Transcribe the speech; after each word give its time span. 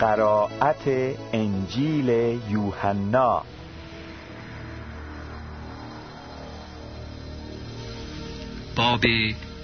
قسمت 0.00 0.88
انجیل 1.32 2.08
یوحنا. 2.48 3.42
باب 8.76 9.00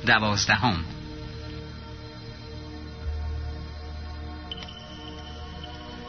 دوازدهم. 0.06 0.84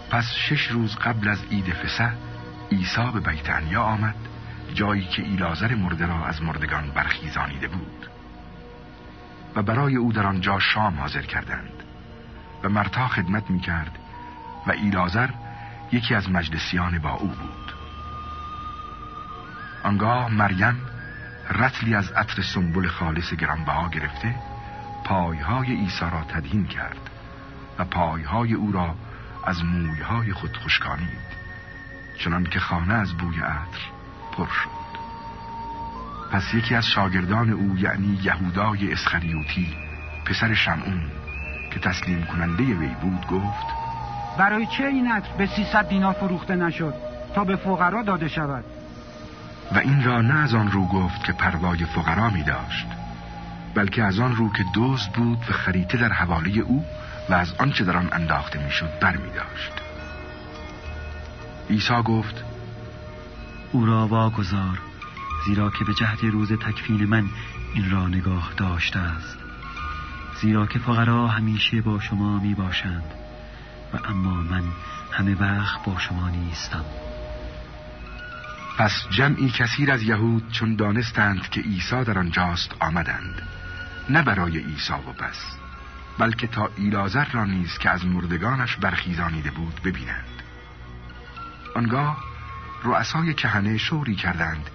پس 0.10 0.26
شش 0.34 0.68
روز 0.68 0.96
قبل 0.96 1.28
از 1.28 1.44
عید 1.52 1.74
فسح 1.74 2.14
عیسی 2.72 3.12
به 3.14 3.20
بیت 3.20 3.50
آمد 3.76 4.16
جایی 4.74 5.06
که 5.06 5.22
ایلازر 5.22 5.76
مرده 5.76 6.06
را 6.06 6.26
از 6.26 6.42
مردگان 6.42 6.92
برخیزانیده 6.92 7.68
بود. 7.68 8.10
و 9.56 9.62
برای 9.62 9.96
او 9.96 10.12
در 10.14 10.26
آنجا 10.26 10.60
شام 10.60 11.00
حاضر 11.00 11.22
کردند. 11.22 11.84
و 12.64 12.70
مرتا 12.70 13.08
خدمت 13.08 13.50
می 13.50 13.60
کرد 13.60 13.98
و 14.68 14.72
ایلازر 14.72 15.30
یکی 15.92 16.16
از 16.16 16.30
مجلسیان 16.30 17.00
با 17.00 17.12
او 17.12 17.28
بود. 17.28 17.74
آنگاه 19.84 20.30
مریم 20.30 20.82
رتلی 21.50 21.96
از 21.96 22.12
عطر 22.12 22.42
سنبل 22.42 22.88
خالص 22.88 23.34
گرانبها 23.34 23.90
گرفته 23.90 24.36
پایهای 25.04 25.76
عیسی 25.76 26.06
را 26.12 26.24
تدهین 26.24 26.68
کرد 26.68 27.10
و 27.80 27.86
پایهای 27.86 28.54
او 28.54 28.72
را 28.72 28.96
از 29.46 29.64
مویهای 29.64 30.34
خود 30.34 30.58
خشکانید 30.58 31.32
چنان 32.20 32.44
که 32.44 32.60
خانه 32.60 32.94
از 32.94 33.14
بوی 33.14 33.40
عطر 33.40 33.80
پر 34.32 34.48
شد. 34.48 34.82
پس 36.32 36.54
یکی 36.54 36.76
از 36.76 36.86
شاگردان 36.86 37.50
او 37.50 37.78
یعنی 37.78 38.20
یهودای 38.24 38.92
اسخریوتی 38.92 39.76
پسر 40.26 40.54
شمعون 40.54 41.12
که 41.72 41.80
تسلیم 41.80 42.24
کننده 42.24 42.64
وی 42.64 42.96
بود 43.02 43.28
گفت 43.28 43.81
برای 44.38 44.66
چه 44.66 44.86
این 44.86 45.12
عطر 45.12 45.30
به 45.38 45.46
300 45.46 45.90
دینار 45.90 46.14
فروخته 46.14 46.56
نشد 46.56 46.94
تا 47.36 47.44
به 47.44 47.56
فقرا 47.56 48.04
داده 48.04 48.28
شود؟ 48.28 48.64
و 49.72 49.78
این 49.78 50.04
را 50.04 50.22
نه 50.22 50.34
از 50.34 50.54
آن 50.54 50.72
رو 50.72 50.86
گفت 50.86 51.24
که 51.24 51.34
پروای 51.34 51.86
فقرا 51.86 52.30
می 52.30 52.44
داشت 52.44 52.88
بلکه 53.76 54.04
از 54.04 54.20
آن 54.20 54.36
رو 54.36 54.50
که 54.54 54.66
دزد 54.76 55.12
بود 55.12 55.38
و 55.50 55.54
خریطه 55.54 55.98
در 55.98 56.14
حواله 56.14 56.60
او 56.60 56.86
و 57.30 57.34
از 57.34 57.54
آنچه 57.60 57.84
در 57.84 57.98
آن 57.98 58.10
انداخته 58.12 58.64
می‌شد 58.64 59.00
بر 59.02 59.18
می 59.18 59.30
داشت. 59.30 59.72
عیسی 61.70 62.02
گفت 62.06 62.44
او 63.72 63.86
را 63.86 64.08
واگذار 64.08 64.80
زیرا 65.46 65.70
که 65.70 65.86
به 65.86 65.94
جهت 65.94 66.24
روز 66.24 66.52
تکفین 66.52 67.06
من 67.06 67.26
این 67.74 67.92
را 67.92 68.08
نگاه 68.08 68.52
داشته 68.58 69.00
است. 69.00 69.38
زیرا 70.42 70.66
که 70.66 70.80
فقرا 70.80 71.28
همیشه 71.28 71.82
با 71.82 72.00
شما 72.00 72.40
می 72.40 72.54
باشند. 72.54 73.21
و 73.94 73.98
اما 74.06 74.42
من 74.42 74.64
همه 75.12 75.36
وقت 75.36 75.86
با 75.86 76.00
شما 76.00 76.30
نیستم. 76.30 76.86
پس 78.78 79.08
جمعی 79.10 79.50
کثیر 79.50 79.92
از 79.92 80.04
یهود 80.04 80.52
چون 80.52 80.76
دانستند 80.76 81.50
که 81.50 81.62
عیسی 81.62 82.04
در 82.04 82.20
آنجاست 82.20 82.76
آمدند 82.80 83.42
نه 84.10 84.22
برای 84.22 84.58
عیسی 84.58 84.94
و 84.94 85.14
بس 85.14 85.58
بلکه 86.20 86.48
تا 86.48 86.70
ایلازر 86.76 87.26
را 87.26 87.46
نیز 87.46 87.78
که 87.78 87.90
از 87.90 88.06
مردگانش 88.06 88.76
برخیزانیده 88.76 89.52
بود 89.52 89.82
ببینند. 89.84 90.44
آنگاه 91.76 92.18
رؤسای 92.84 93.34
کهنه 93.34 93.78
شوری 93.78 94.16
کردند 94.16 94.70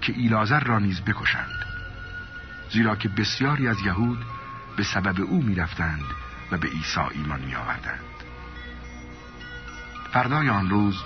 که 0.00 0.12
ایلازر 0.12 0.60
را 0.60 0.78
نیز 0.78 1.00
بکشند 1.00 1.64
زیرا 2.70 2.96
که 2.96 3.08
بسیاری 3.08 3.68
از 3.68 3.80
یهود 3.80 4.24
به 4.76 4.82
سبب 4.82 5.20
او 5.20 5.42
می‌رفتند 5.42 6.04
و 6.52 6.58
به 6.58 6.68
عیسی 6.68 7.00
ایمان 7.14 7.40
می 7.40 7.54
آوردند 7.54 8.11
فردای 10.12 10.48
آن 10.48 10.70
روز 10.70 11.02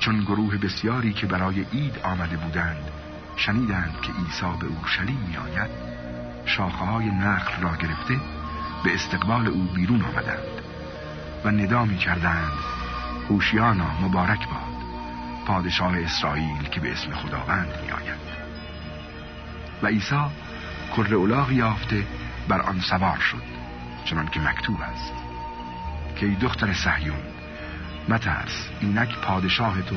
چون 0.00 0.20
گروه 0.20 0.56
بسیاری 0.56 1.12
که 1.12 1.26
برای 1.26 1.60
عید 1.72 1.98
آمده 1.98 2.36
بودند 2.36 2.90
شنیدند 3.36 4.00
که 4.02 4.12
عیسی 4.12 4.58
به 4.60 4.66
اورشلیم 4.66 5.18
می 5.28 5.36
آید 5.36 5.70
شاخه 6.44 6.84
های 6.84 7.10
نخل 7.10 7.62
را 7.62 7.76
گرفته 7.76 8.20
به 8.84 8.94
استقبال 8.94 9.46
او 9.46 9.62
بیرون 9.62 10.02
آمدند 10.02 10.62
و 11.44 11.50
ندا 11.50 11.84
می 11.84 11.96
کردند 11.96 12.52
هوشیانا 13.28 14.00
مبارک 14.02 14.48
باد 14.48 14.76
پادشاه 15.46 15.98
اسرائیل 15.98 16.62
که 16.62 16.80
به 16.80 16.92
اسم 16.92 17.10
خداوند 17.10 17.72
می 17.82 17.90
آید 17.90 18.20
و 19.82 19.86
عیسی 19.86 20.24
کر 20.96 21.14
اولاغ 21.14 21.52
یافته 21.52 22.06
بر 22.48 22.60
آن 22.60 22.80
سوار 22.80 23.18
شد 23.18 23.42
چنان 24.04 24.28
که 24.28 24.40
مکتوب 24.40 24.80
است 24.80 25.12
که 26.16 26.26
ای 26.26 26.34
دختر 26.34 26.72
صهیون 26.72 27.35
مترس 28.08 28.68
اینک 28.80 29.18
پادشاه 29.18 29.82
تو 29.82 29.96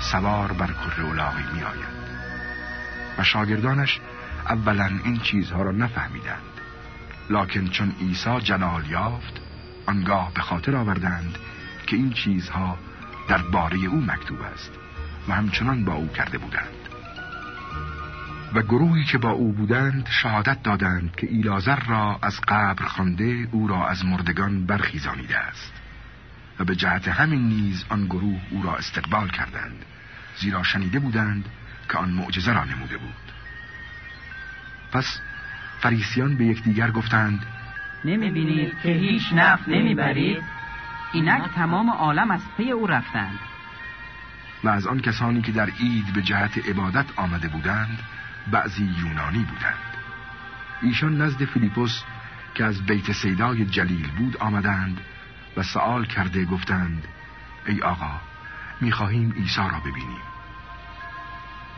سوار 0.00 0.52
بر 0.52 0.66
کر 0.66 1.02
اولاغی 1.02 1.42
می 1.54 1.62
آید 1.62 1.96
و 3.18 3.24
شاگردانش 3.24 4.00
اولا 4.48 4.90
این 5.04 5.18
چیزها 5.18 5.62
را 5.62 5.72
نفهمیدند. 5.72 6.42
لکن 7.30 7.68
چون 7.68 7.92
عیسی 8.00 8.40
جلال 8.40 8.86
یافت 8.86 9.40
آنگاه 9.86 10.34
به 10.34 10.40
خاطر 10.40 10.76
آوردند 10.76 11.38
که 11.86 11.96
این 11.96 12.12
چیزها 12.12 12.78
در 13.28 13.38
باره 13.38 13.78
او 13.78 14.00
مکتوب 14.00 14.42
است 14.42 14.70
و 15.28 15.32
همچنان 15.32 15.84
با 15.84 15.94
او 15.94 16.08
کرده 16.08 16.38
بودند. 16.38 16.76
و 18.54 18.62
گروهی 18.62 19.04
که 19.04 19.18
با 19.18 19.30
او 19.30 19.52
بودند 19.52 20.08
شهادت 20.10 20.62
دادند 20.62 21.16
که 21.16 21.26
ایلازر 21.26 21.80
را 21.80 22.18
از 22.22 22.40
قبر 22.48 22.84
خوانده 22.84 23.48
او 23.52 23.68
را 23.68 23.88
از 23.88 24.04
مردگان 24.04 24.66
برخیزانیده 24.66 25.38
است. 25.38 25.72
و 26.58 26.64
به 26.64 26.76
جهت 26.76 27.08
همین 27.08 27.48
نیز 27.48 27.84
آن 27.88 28.06
گروه 28.06 28.40
او 28.50 28.62
را 28.62 28.76
استقبال 28.76 29.28
کردند 29.28 29.84
زیرا 30.36 30.62
شنیده 30.62 30.98
بودند 30.98 31.48
که 31.88 31.98
آن 31.98 32.10
معجزه 32.10 32.52
را 32.52 32.64
نموده 32.64 32.96
بود. 32.96 33.32
پس 34.92 35.20
فریسیان 35.80 36.36
به 36.36 36.44
یکدیگر 36.44 36.90
گفتند 36.90 37.46
نمی‌بینید 38.04 38.80
که 38.82 38.88
هیچ 38.88 39.32
نفع 39.32 39.70
نمی‌برید؟ 39.70 40.42
اینک 41.12 41.42
تمام 41.54 41.90
عالم 41.90 42.30
از 42.30 42.40
پی 42.56 42.70
او 42.70 42.86
رفتند. 42.86 43.38
و 44.64 44.68
از 44.68 44.86
آن 44.86 45.00
کسانی 45.00 45.42
که 45.42 45.52
در 45.52 45.70
عید 45.70 46.12
به 46.12 46.22
جهت 46.22 46.68
عبادت 46.68 47.06
آمده 47.16 47.48
بودند 47.48 47.98
بعضی 48.50 48.84
یونانی 48.84 49.38
بودند. 49.38 49.96
ایشان 50.82 51.22
نزد 51.22 51.44
فیلیپوس 51.44 52.02
که 52.54 52.64
از 52.64 52.86
بیت 52.86 53.12
سیدای 53.12 53.64
جلیل 53.64 54.10
بود 54.10 54.36
آمدند 54.36 55.00
و 55.56 55.62
سوال 55.62 56.04
کرده 56.04 56.44
گفتند 56.44 57.08
ای 57.66 57.82
آقا 57.82 58.20
می‌خواهیم 58.80 59.32
عیسی 59.32 59.60
را 59.60 59.80
ببینیم. 59.80 60.22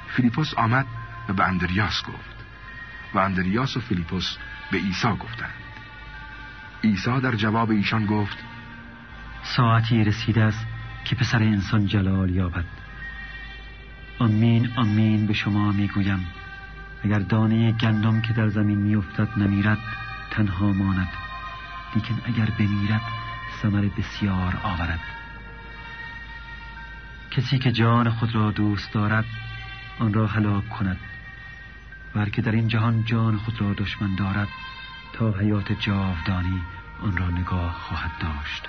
فیلیپوس 0.08 0.54
آمد 0.54 0.86
و 1.28 1.32
به 1.32 1.44
اندریاس 1.44 2.02
گفت 2.02 2.44
و 3.14 3.18
اندریاس 3.18 3.76
و 3.76 3.80
فیلیپوس 3.80 4.36
به 4.70 4.78
عیسی 4.78 5.08
گفتند. 5.08 5.54
عیسی 6.84 7.20
در 7.20 7.34
جواب 7.34 7.70
ایشان 7.70 8.06
گفت 8.06 8.38
ساعتی 9.42 10.04
رسیده 10.04 10.42
است 10.42 10.66
که 11.04 11.16
پسر 11.16 11.42
انسان 11.42 11.86
جلال 11.86 12.30
یابد. 12.30 12.64
آمین 14.18 14.70
آمین 14.76 15.26
به 15.26 15.32
شما 15.32 15.72
می‌گویم. 15.72 16.26
اگر 17.04 17.18
دانه 17.18 17.72
گندم 17.72 18.20
که 18.20 18.32
در 18.32 18.48
زمین 18.48 18.78
میافتد 18.78 19.28
نمیرد 19.36 19.78
تنها 20.30 20.72
ماند. 20.72 21.08
لیکن 21.94 22.20
اگر 22.24 22.50
بمیرد 22.58 23.02
ثمر 23.62 23.88
بسیار 23.98 24.60
آورد. 24.62 25.00
کسی 27.30 27.58
که 27.58 27.72
جان 27.72 28.10
خود 28.10 28.34
را 28.34 28.50
دوست 28.50 28.92
دارد 28.92 29.24
آن 29.98 30.12
را 30.12 30.26
هلاک 30.26 30.68
کند. 30.68 31.00
و 32.14 32.24
که 32.24 32.42
در 32.42 32.52
این 32.52 32.68
جهان 32.68 33.04
جان 33.04 33.36
خود 33.36 33.60
را 33.60 33.74
دشمن 33.74 34.14
دارد 34.14 34.48
تا 35.12 35.32
حیات 35.32 35.72
جاودانی 35.72 36.62
آن 37.02 37.16
را 37.16 37.30
نگاه 37.30 37.72
خواهد 37.72 38.10
داشت. 38.20 38.68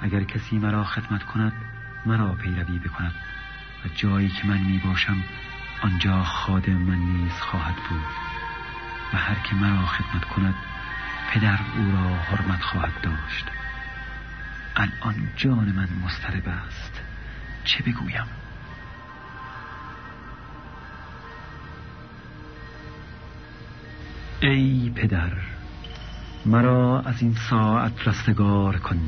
اگر 0.00 0.22
کسی 0.22 0.58
مرا 0.58 0.84
خدمت 0.84 1.22
کند 1.22 1.52
مرا 2.06 2.32
پیروی 2.32 2.78
بکند 2.78 3.14
و 3.84 3.88
جایی 3.94 4.28
که 4.28 4.46
من 4.46 4.58
می 4.58 4.78
باشم 4.78 5.22
آنجا 5.82 6.24
خادم 6.24 6.72
من 6.72 6.98
نیز 6.98 7.32
خواهد 7.32 7.76
بود 7.76 8.04
و 9.12 9.16
هر 9.16 9.34
که 9.34 9.54
مرا 9.54 9.86
خدمت 9.86 10.24
کند 10.24 10.54
پدر 11.30 11.58
او 11.76 11.92
را 11.92 12.16
حرمت 12.16 12.62
خواهد 12.62 13.00
داشت. 13.02 13.59
الان 14.80 15.28
جان 15.36 15.72
من 15.72 15.88
مسترب 16.04 16.48
است. 16.48 17.00
چه 17.64 17.82
بگویم؟ 17.82 18.26
ای 24.40 24.92
پدر 24.94 25.32
مرا 26.46 27.00
از 27.00 27.22
این 27.22 27.34
ساعت 27.50 28.08
رستگار 28.08 28.76
کن. 28.76 29.00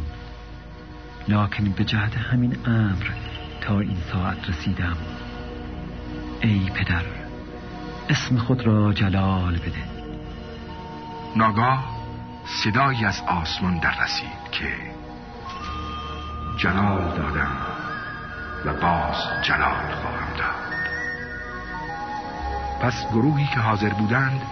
لکن 1.29 1.65
به 1.65 1.85
جهت 1.85 2.17
همین 2.17 2.57
امر 2.67 3.07
تا 3.61 3.81
این 3.81 3.99
ساعت 4.13 4.51
رسیدم. 4.51 4.97
ای 6.41 6.71
پدر 6.75 7.05
اسم 8.09 8.39
خود 8.39 8.67
را 8.67 8.93
جلال 8.93 9.59
بده. 9.59 9.83
ناگاه 11.37 11.93
صدایی 12.47 13.05
از 13.05 13.23
آسمان 13.29 13.79
در 13.79 14.05
رسید 14.05 14.51
که 14.53 14.92
جلال 16.63 17.17
دادم 17.17 17.57
و 18.65 18.73
باز 18.75 19.17
جلال 19.43 19.95
خواهم 19.95 20.37
داد. 20.39 20.73
پس 22.81 23.07
گروهی 23.13 23.47
که 23.47 23.61
حاضر 23.61 23.89
بودند 23.89 24.43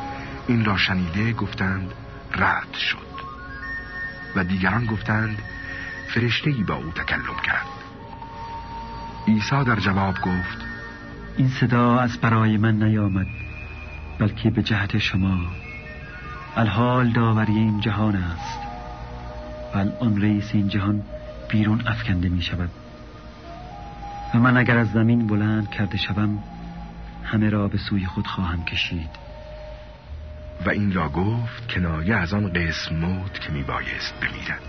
این 0.48 0.64
را 0.64 0.76
شنیده 0.76 1.32
گفتند 1.32 1.94
رد 2.36 2.74
شد. 2.74 3.10
و 4.36 4.44
دیگران 4.44 4.86
گفتند 4.86 5.38
فرشته 6.14 6.50
با 6.50 6.74
او 6.74 6.90
تکلم 6.92 7.36
کرد. 7.44 7.66
عیسی 9.28 9.64
در 9.64 9.76
جواب 9.76 10.14
گفت 10.14 10.58
این 11.36 11.48
صدا 11.48 11.98
از 11.98 12.20
برای 12.20 12.56
من 12.56 12.82
نیامد 12.82 13.26
بلکه 14.18 14.50
به 14.50 14.62
جهت 14.62 14.98
شما. 14.98 15.38
الحال 16.56 17.10
داوری 17.10 17.52
این 17.52 17.80
جهان 17.80 18.16
است. 18.16 18.60
و 19.74 20.04
آن 20.04 20.22
رئیس 20.22 20.50
این 20.52 20.68
جهان 20.68 21.02
بیرون 21.50 21.82
افکنده 21.86 22.28
می 22.28 22.42
شود. 22.42 22.70
و 24.34 24.38
من 24.38 24.56
اگر 24.56 24.78
از 24.78 24.92
زمین 24.92 25.26
بلند 25.26 25.70
کرده 25.70 25.98
شوم 25.98 26.38
همه 27.24 27.50
را 27.50 27.68
به 27.68 27.78
سوی 27.78 28.06
خود 28.06 28.26
خواهم 28.26 28.64
کشید. 28.64 29.10
و 30.66 30.70
این 30.70 30.92
را 30.92 31.08
گفت 31.08 31.72
کنایه 31.72 32.16
از 32.16 32.34
آن 32.34 32.52
قسم 32.52 32.96
موت 32.96 33.40
که 33.40 33.52
می 33.52 33.62
بایست 33.62 34.14
بمیرد. 34.20 34.62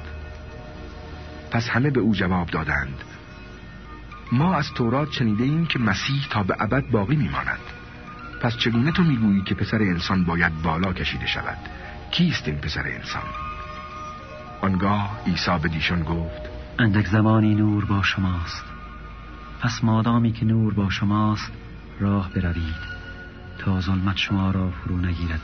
پس 1.51 1.69
همه 1.69 1.89
به 1.89 1.99
او 1.99 2.15
جواب 2.15 2.47
دادند 2.47 3.03
ما 4.31 4.55
از 4.55 4.73
تورات 4.73 5.11
شنیده 5.11 5.43
ایم 5.43 5.65
که 5.65 5.79
مسیح 5.79 6.27
تا 6.29 6.43
به 6.43 6.55
ابد 6.59 6.89
باقی 6.91 7.15
میماند 7.15 7.59
پس 8.41 8.57
چگونه 8.57 8.91
تو 8.91 9.03
می‌گویی 9.03 9.41
که 9.41 9.55
پسر 9.55 9.77
انسان 9.77 10.25
باید 10.25 10.61
بالا 10.61 10.93
کشیده 10.93 11.27
شود؟ 11.27 11.57
کیست 12.11 12.47
این 12.47 12.57
پسر 12.57 12.87
انسان؟ 12.87 13.23
آنگاه 14.61 15.21
عیسی 15.27 15.57
به 15.61 15.69
دیشان 15.69 16.03
گفت 16.03 16.50
اندک 16.81 17.07
زمانی 17.07 17.55
نور 17.55 17.85
با 17.85 18.03
شماست. 18.03 18.65
پس 19.61 19.83
مادامی 19.83 20.31
که 20.31 20.45
نور 20.45 20.73
با 20.73 20.89
شماست 20.89 21.51
راه 21.99 22.29
بروید 22.29 22.91
تا 23.57 23.81
ظلمت 23.81 24.17
شما 24.17 24.51
را 24.51 24.71
فرو 24.71 24.97
نگیرد 24.97 25.41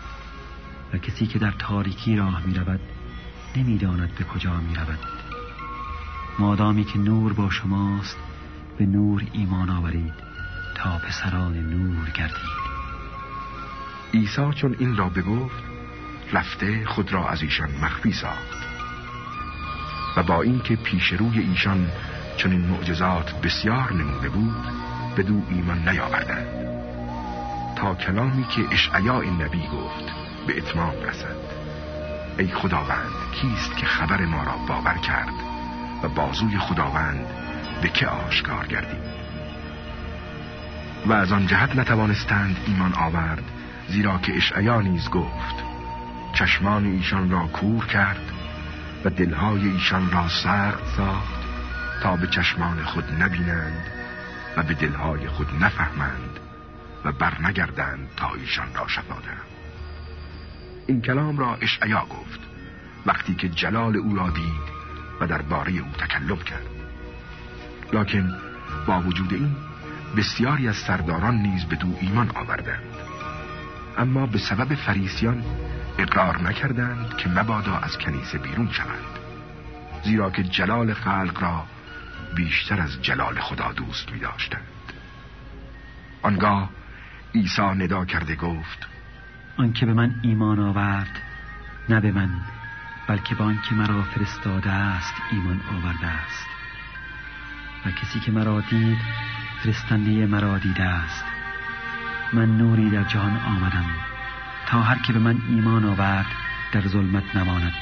و 0.93 0.97
کسی 0.97 1.25
که 1.27 1.39
در 1.39 1.51
تاریکی 1.51 2.15
راه 2.15 2.45
می 2.45 2.53
رود 2.53 2.79
نمی 3.55 3.77
داند 3.77 4.15
به 4.15 4.23
کجا 4.23 4.57
می 4.57 4.75
رود 4.75 4.99
مادامی 6.39 6.83
که 6.83 6.99
نور 6.99 7.33
با 7.33 7.49
شماست 7.49 8.17
به 8.77 8.85
نور 8.85 9.23
ایمان 9.33 9.69
آورید 9.69 10.13
تا 10.75 10.97
پسران 10.97 11.57
نور 11.57 12.09
گردید. 12.09 12.57
عیسی 14.13 14.53
چون 14.55 14.75
این 14.79 14.97
را 14.97 15.09
بگفت 15.09 15.63
رفته 16.33 16.85
خود 16.85 17.13
را 17.13 17.29
از 17.29 17.41
ایشان 17.41 17.69
مخفی 17.81 18.11
ساخت. 18.11 18.56
و 20.17 20.23
با 20.23 20.41
اینکه 20.41 20.75
پیش 20.75 21.13
روی 21.13 21.39
ایشان 21.39 21.87
چون 22.37 22.51
این 22.51 22.61
معجزات 22.61 23.41
بسیار 23.41 23.93
نموده 23.93 24.29
بود 24.29 24.65
به 25.15 25.23
دو 25.23 25.41
ایمان 25.49 25.89
نیاوردند. 25.89 26.47
تا 27.75 27.95
کلامی 27.95 28.43
که 28.43 28.61
اشعیا 28.71 29.21
نبی 29.21 29.67
گفت 29.67 30.05
به 30.47 30.57
اتمام 30.57 30.93
رسد. 31.03 31.35
ای 32.37 32.47
خداوند 32.47 33.11
کیست 33.41 33.77
که 33.77 33.85
خبر 33.85 34.25
ما 34.25 34.43
را 34.43 34.57
باور 34.67 34.97
کرد 34.97 35.33
و 36.03 36.09
بازوی 36.09 36.57
خداوند 36.57 37.25
به 37.81 37.89
که 37.89 38.07
آشکار 38.07 38.67
گردیم 38.67 38.99
و 41.05 41.13
از 41.13 41.31
آن 41.31 41.47
جهت 41.47 41.75
نتوانستند 41.75 42.57
ایمان 42.67 42.93
آورد 42.93 43.43
زیرا 43.87 44.17
که 44.17 44.35
اشعیا 44.35 44.81
نیز 44.81 45.09
گفت 45.09 45.55
چشمان 46.33 46.85
ایشان 46.85 47.29
را 47.31 47.47
کور 47.47 47.85
کرد 47.85 48.31
دلهای 49.09 49.67
ایشان 49.67 50.11
را 50.11 50.27
سرد 50.43 50.83
ساخت 50.97 51.41
تا 52.03 52.15
به 52.15 52.27
چشمان 52.27 52.83
خود 52.83 53.21
نبینند 53.21 53.87
و 54.57 54.63
به 54.63 54.73
دلهای 54.73 55.27
خود 55.27 55.47
نفهمند 55.63 56.39
و 57.05 57.11
برنگردند 57.11 58.09
تا 58.17 58.33
ایشان 58.33 58.67
را 58.75 58.87
شفا 58.87 59.15
این 60.87 61.01
کلام 61.01 61.37
را 61.37 61.55
اشعیا 61.55 62.05
گفت 62.05 62.39
وقتی 63.05 63.35
که 63.35 63.49
جلال 63.49 63.97
او 63.97 64.15
را 64.15 64.29
دید 64.29 64.77
و 65.21 65.27
درباره 65.27 65.71
او 65.71 65.91
تکلم 65.91 66.37
کرد. 66.37 66.67
لکن 67.93 68.35
با 68.87 69.01
وجود 69.01 69.33
این 69.33 69.55
بسیاری 70.17 70.67
از 70.67 70.75
سرداران 70.75 71.35
نیز 71.35 71.65
به 71.65 71.75
دو 71.75 71.97
ایمان 72.01 72.31
آوردند. 72.35 72.83
اما 73.97 74.25
به 74.25 74.37
سبب 74.37 74.75
فریسیان 74.75 75.43
اقرار 75.97 76.41
نکردند 76.41 77.17
که 77.17 77.29
مبادا 77.29 77.77
از 77.77 77.97
کنیسه 77.97 78.37
بیرون 78.37 78.71
شوند. 78.71 79.19
زیرا 80.03 80.31
که 80.31 80.43
جلال 80.43 80.93
خلق 80.93 81.41
را 81.41 81.65
بیشتر 82.35 82.81
از 82.81 83.01
جلال 83.01 83.39
خدا 83.39 83.71
دوست 83.71 84.11
می 84.11 84.19
داشتند 84.19 84.61
آنگاه 86.21 86.69
عیسی 87.35 87.61
ندا 87.61 88.05
کرده 88.05 88.35
گفت 88.35 88.87
آنکه 89.57 89.85
به 89.85 89.93
من 89.93 90.15
ایمان 90.21 90.59
آورد 90.59 91.21
نه 91.89 91.99
به 91.99 92.11
من 92.11 92.29
بلکه 93.07 93.35
به 93.35 93.43
آنکه 93.43 93.75
مرا 93.75 94.03
فرستاده 94.03 94.71
است 94.71 95.13
ایمان 95.31 95.61
آورده 95.73 96.07
است. 96.07 96.47
و 97.85 97.91
کسی 97.91 98.19
که 98.19 98.31
مرا 98.31 98.61
دید 98.61 98.97
فرستنده 99.63 100.25
مرا 100.25 100.57
دیده 100.57 100.83
است. 100.83 101.25
من 102.33 102.57
نوری 102.57 102.89
در 102.89 103.03
جهان 103.03 103.37
آمدم. 103.37 103.85
تا 104.67 104.81
هر 104.81 104.99
که 104.99 105.13
به 105.13 105.19
من 105.19 105.37
ایمان 105.49 105.85
آورد 105.85 106.25
در 106.71 106.87
ظلمت 106.87 107.35
نماند. 107.35 107.73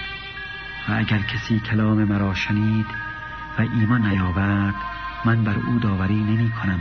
و 0.89 0.93
اگر 0.93 1.19
کسی 1.19 1.59
کلام 1.59 2.03
مرا 2.03 2.33
شنید 2.33 2.85
و 3.59 3.61
ایمان 3.61 4.05
نیاورد 4.05 4.75
من 5.25 5.43
بر 5.43 5.55
او 5.67 5.79
داوری 5.79 6.23
نمی 6.23 6.51
کنم. 6.51 6.79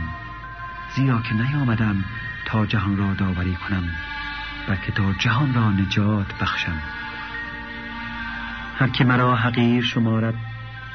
زیرا 0.95 1.21
که 1.21 1.33
نیامدم 1.33 2.03
تا 2.45 2.65
جهان 2.65 2.97
را 2.97 3.13
داوری 3.13 3.55
کنم 3.55 3.83
بلکه 4.67 4.91
تا 4.91 5.13
جهان 5.13 5.53
را 5.53 5.71
نجات 5.71 6.37
بخشم. 6.41 6.81
هر 8.79 8.87
که 8.87 9.03
مرا 9.03 9.35
حقیر 9.35 9.83
شمارد 9.83 10.35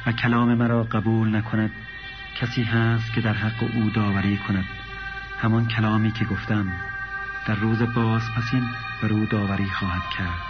و 0.07 0.11
کلام 0.11 0.53
مرا 0.53 0.83
قبول 0.83 1.35
نکند 1.35 1.71
کسی 2.35 2.63
هست 2.63 3.13
که 3.13 3.21
در 3.21 3.33
حق 3.33 3.63
او 3.73 3.89
داوری 3.89 4.37
کند. 4.37 4.65
همان 5.41 5.67
کلامی 5.67 6.11
که 6.11 6.25
گفتم 6.25 6.67
در 7.45 7.55
روز 7.55 7.81
باز 7.81 8.21
پسین 8.35 8.69
بر 9.01 9.13
او 9.13 9.25
داوری 9.25 9.69
خواهد 9.69 10.09
کرد. 10.09 10.41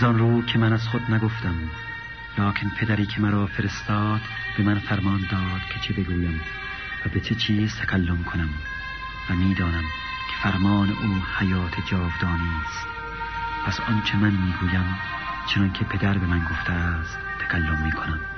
زان 0.00 0.18
رو 0.18 0.42
که 0.42 0.58
من 0.58 0.72
از 0.72 0.88
خود 0.88 1.10
نگفتم 1.10 1.54
لکن 2.38 2.68
پدری 2.68 3.06
که 3.06 3.20
مرا 3.20 3.46
فرستاد 3.46 4.20
به 4.56 4.62
من 4.62 4.78
فرمان 4.78 5.20
داد 5.30 5.60
که 5.70 5.80
چه 5.80 5.92
بگویم 5.92 6.40
و 7.06 7.08
به 7.08 7.20
چه 7.20 7.34
چیز 7.34 7.76
تکلم 7.76 8.24
کنم 8.24 8.48
و 9.30 9.34
می‌دانم 9.34 9.84
که 10.30 10.50
فرمان 10.50 10.90
او 10.90 11.22
حیات 11.38 11.74
جاودانی 11.90 12.50
است. 12.66 12.86
پس 13.66 13.80
آنچه 13.80 14.16
من 14.16 14.30
می‌گویم 14.30 14.96
چنان 15.46 15.72
که 15.72 15.84
پدر 15.84 16.18
به 16.18 16.26
من 16.26 16.44
گفته 16.44 16.72
است 16.72 17.18
تکلم 17.38 17.82
می‌کنم. 17.82 18.35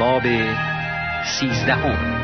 باب 0.00 0.22
سیزدهم. 1.24 2.20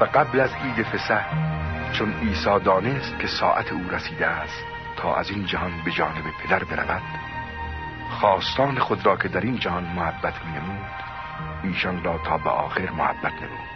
و 0.00 0.04
قبل 0.04 0.40
از 0.40 0.50
عید 0.54 0.86
فسح 0.86 1.24
چون 1.92 2.14
عیسی 2.14 2.60
دانست 2.64 3.18
که 3.18 3.26
ساعت 3.26 3.72
او 3.72 3.90
رسیده 3.90 4.26
است 4.26 4.64
تا 4.96 5.14
از 5.16 5.30
این 5.30 5.46
جهان 5.46 5.72
به 5.84 5.90
جانب 5.90 6.24
پدر 6.44 6.64
برود 6.64 7.02
خواستان 8.10 8.78
خود 8.78 9.06
را 9.06 9.16
که 9.16 9.28
در 9.28 9.40
این 9.40 9.58
جهان 9.58 9.84
محبت 9.84 10.44
می 10.44 10.52
نمود 10.52 10.90
ایشان 11.62 12.04
را 12.04 12.18
تا 12.18 12.38
به 12.38 12.50
آخر 12.50 12.90
محبت 12.90 13.32
نمود. 13.32 13.73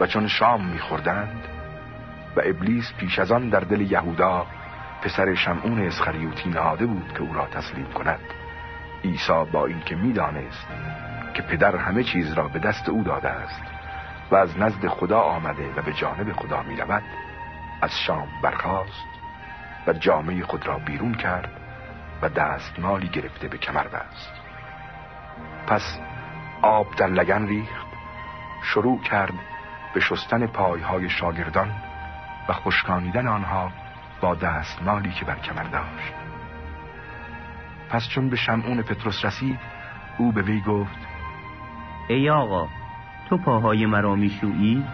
و 0.00 0.06
چون 0.06 0.28
شام 0.28 0.64
میخوردند 0.64 1.44
و 2.36 2.40
ابلیس 2.44 2.92
پیش 2.98 3.18
از 3.18 3.32
آن 3.32 3.48
در 3.48 3.60
دل 3.60 3.80
یهودا 3.80 4.46
پسر 5.02 5.34
شمعون 5.34 5.86
اسخریوتی 5.86 6.48
نهاده 6.48 6.86
بود 6.86 7.12
که 7.12 7.20
او 7.20 7.34
را 7.34 7.46
تسلیم 7.46 7.86
کند 7.86 8.20
عیسی 9.04 9.44
با 9.52 9.66
اینکه 9.66 9.96
می‌دانست 9.96 10.66
که 11.34 11.42
پدر 11.42 11.76
همه 11.76 12.02
چیز 12.02 12.32
را 12.32 12.48
به 12.48 12.58
دست 12.58 12.88
او 12.88 13.02
داده 13.02 13.28
است 13.28 13.62
و 14.30 14.36
از 14.36 14.58
نزد 14.58 14.86
خدا 14.86 15.20
آمده 15.20 15.72
و 15.76 15.82
به 15.82 15.92
جانب 15.92 16.32
خدا 16.32 16.62
می 16.62 16.76
رود 16.76 17.02
از 17.82 17.90
شام 18.06 18.28
برخاست 18.42 19.08
و 19.86 19.92
جامعه 19.92 20.42
خود 20.42 20.66
را 20.66 20.78
بیرون 20.78 21.14
کرد 21.14 21.50
و 22.22 22.28
دستمالی 22.28 23.08
گرفته 23.08 23.48
به 23.48 23.58
کمر 23.58 23.88
بست. 23.88 24.32
پس 25.66 25.98
آب 26.62 26.86
در 26.96 27.06
لگن 27.06 27.46
ریخت 27.46 27.86
شروع 28.62 29.00
کرد 29.00 29.32
به 29.98 30.04
شستن 30.04 30.46
پایهای 30.46 31.10
شاگردان 31.10 31.68
و 32.48 32.52
خشکانیدن 32.52 33.28
آنها 33.28 33.72
با 34.20 34.34
دستمالی 34.34 35.10
که 35.10 35.24
بر 35.24 35.38
کمر 35.38 35.62
داشت. 35.62 36.14
پس 37.90 38.08
چون 38.08 38.30
به 38.30 38.36
شمعون 38.36 38.82
پتروس 38.82 39.24
رسید 39.24 39.58
او 40.18 40.32
به 40.32 40.42
وی 40.42 40.60
گفت 40.60 40.98
ای 42.08 42.30
آقا 42.30 42.68
تو 43.28 43.38
پاهای 43.38 43.86
مرا 43.86 44.14
میشویی؟ 44.14 44.84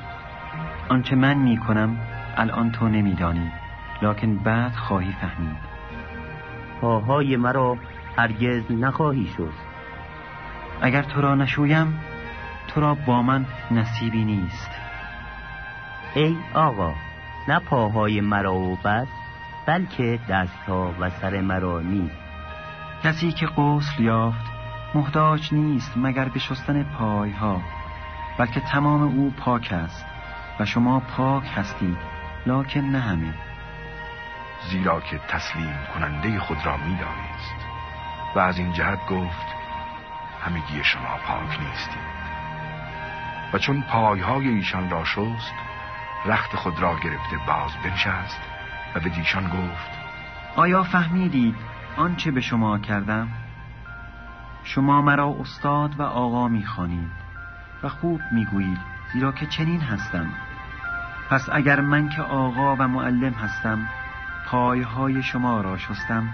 آنچه 0.88 1.16
من 1.16 1.34
می 1.34 1.56
کنم 1.56 1.98
الان 2.36 2.72
تو 2.72 2.88
نمیدانی 2.88 3.52
لکن 4.02 4.36
بعد 4.36 4.72
خواهی 4.72 5.12
فهمید. 5.12 5.58
پاهای 6.80 7.36
مرا 7.36 7.76
هرگز 8.16 8.72
نخواهی 8.72 9.26
شست. 9.26 9.66
اگر 10.82 11.02
تو 11.02 11.20
را 11.20 11.34
نشویم 11.34 12.00
تو 12.68 12.80
را 12.80 12.94
با 12.94 13.22
من 13.22 13.46
نصیبی 13.70 14.24
نیست. 14.24 14.73
ای 16.14 16.36
آقا 16.54 16.94
نه 17.48 17.58
پاهای 17.58 18.20
مرا 18.20 18.54
و 18.54 18.76
بس 18.76 19.08
بلکه 19.66 20.20
دستها 20.28 20.94
و 21.00 21.10
سر 21.10 21.40
مرا 21.40 21.80
نیست. 21.80 22.16
کسی 23.04 23.32
که 23.32 23.46
غسل 23.46 24.02
یافت 24.02 24.46
محتاج 24.94 25.54
نیست 25.54 25.92
مگر 25.96 26.28
به 26.28 26.38
شستن 26.38 26.82
پایها 26.82 27.60
بلکه 28.38 28.60
تمام 28.60 29.02
او 29.02 29.30
پاک 29.30 29.72
است 29.72 30.06
و 30.60 30.64
شما 30.64 31.00
پاک 31.00 31.44
هستید 31.54 31.98
لکن 32.46 32.80
نه 32.80 33.00
همه. 33.00 33.34
زیرا 34.70 35.00
که 35.00 35.18
تسلیم 35.18 35.78
کننده 35.94 36.38
خود 36.38 36.66
را 36.66 36.76
می‌دانست. 36.76 37.66
و 38.36 38.38
از 38.38 38.58
این 38.58 38.72
جهت 38.72 39.06
گفت 39.06 39.46
همگی 40.44 40.84
شما 40.84 41.16
پاک 41.26 41.60
نیستید. 41.60 42.14
و 43.52 43.58
چون 43.58 43.82
پایهای 43.82 44.48
ایشان 44.48 44.90
را 44.90 45.04
شست 45.04 45.54
رخت 46.26 46.56
خود 46.56 46.80
را 46.80 46.96
گرفته 46.96 47.36
باز 47.46 47.70
بنشست 47.84 48.40
و 48.94 49.00
به 49.00 49.08
دیشان 49.08 49.44
گفت 49.48 49.90
آیا 50.56 50.82
فهمیدید 50.82 51.54
آنچه 51.96 52.30
به 52.30 52.40
شما 52.40 52.78
کردم؟ 52.78 53.28
شما 54.64 55.02
مرا 55.02 55.36
استاد 55.40 56.00
و 56.00 56.02
آقا 56.02 56.48
می‌خوانید 56.48 57.10
و 57.82 57.88
خوب 57.88 58.20
می‌گویید 58.32 58.78
زیرا 59.12 59.32
که 59.32 59.46
چنین 59.46 59.80
هستم. 59.80 60.26
پس 61.30 61.48
اگر 61.52 61.80
من 61.80 62.08
که 62.08 62.22
آقا 62.22 62.76
و 62.76 62.88
معلم 62.88 63.32
هستم 63.32 63.88
پایهای 64.46 65.22
شما 65.22 65.60
را 65.60 65.78
شستم 65.78 66.28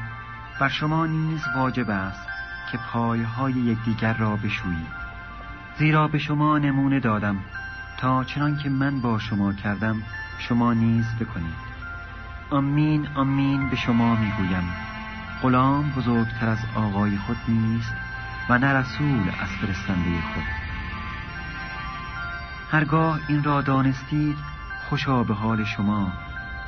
بر 0.61 0.69
شما 0.69 1.07
نیز 1.07 1.45
واجب 1.57 1.91
است 1.91 2.29
که 2.73 2.79
پایهای 2.93 3.53
یکدیگر 3.53 4.15
را 4.15 4.37
بشویید. 4.37 5.01
زیرا 5.79 6.09
به 6.09 6.19
شما 6.19 6.59
نمونه 6.59 7.01
دادم 7.01 7.37
تا 8.01 8.25
چنان 8.25 8.57
که 8.57 8.69
من 8.69 9.01
با 9.01 9.19
شما 9.19 9.53
کردم 9.53 10.03
شما 10.39 10.73
نیز 10.73 11.07
بکنید. 11.21 11.71
آمین 12.51 13.09
آمین 13.15 13.71
به 13.71 13.77
شما 13.77 14.17
می‌گویم. 14.17 14.73
غلام 15.43 15.91
بزرگتر 15.91 16.49
از 16.49 16.59
آقای 16.75 17.17
خود 17.17 17.37
نیست 17.49 17.93
و 18.49 18.59
نه 18.59 18.73
رسول 18.73 19.31
از 19.41 19.49
فرستنده 19.49 20.21
خود. 20.35 20.45
هرگاه 22.71 23.21
این 23.29 23.43
را 23.45 23.63
دانستید 23.63 24.37
خوشا 24.89 25.25
به 25.25 25.35
حال 25.35 25.65
شما. 25.65 26.13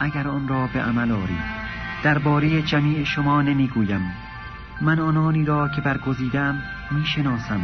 اگر 0.00 0.28
آن 0.28 0.48
را 0.48 0.66
به 0.66 0.82
عمل 0.82 1.12
آرید 1.12 1.62
درباره 2.02 2.62
جمیع 2.62 3.04
شما 3.04 3.42
نمی‌گویم. 3.42 4.12
من 4.80 4.98
آنانی 4.98 5.44
را 5.44 5.68
که 5.68 5.80
برگزیدم 5.80 6.62
می‌شناسم 6.90 7.60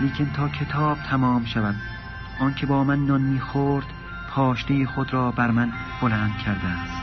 لیکن 0.00 0.30
تا 0.32 0.48
کتاب 0.48 0.98
تمام 0.98 1.44
شود. 1.44 1.74
آنکه 2.40 2.66
با 2.66 2.84
من 2.84 3.06
نان 3.06 3.20
می‌خورد 3.20 3.86
پاشنه 4.30 4.86
خود 4.86 5.12
را 5.12 5.30
بر 5.30 5.50
من 5.50 5.72
بلند 6.00 6.38
کرده 6.38 6.66
است. 6.66 7.02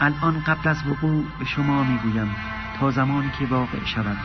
الان 0.00 0.40
قبل 0.40 0.68
از 0.68 0.86
وقوع 0.86 1.24
به 1.38 1.44
شما 1.44 1.84
می‌گویم 1.84 2.36
تا 2.80 2.90
زمانی 2.90 3.30
که 3.38 3.46
واقع 3.46 3.84
شود 3.84 4.16